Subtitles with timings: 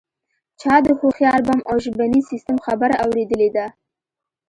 [0.61, 3.65] چا د هوښیار بم او ژبني سیستم خبره اوریدلې ده